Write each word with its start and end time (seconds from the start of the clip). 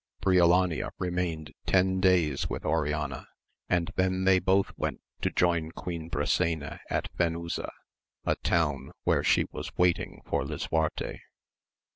Briolania 0.19 0.89
remained 0.97 1.53
ten 1.67 1.99
days 1.99 2.49
with 2.49 2.65
Oriana, 2.65 3.27
and 3.69 3.91
then 3.97 4.23
they 4.23 4.39
both 4.39 4.71
went 4.75 4.99
to 5.21 5.29
join 5.29 5.69
Queen 5.73 6.09
Brisena 6.09 6.79
at 6.89 7.15
Fenusa, 7.15 7.69
a 8.25 8.35
town, 8.37 8.93
where 9.03 9.23
she 9.23 9.45
was 9.51 9.77
waiting 9.77 10.23
for 10.25 10.43
Lisuarte. 10.43 11.19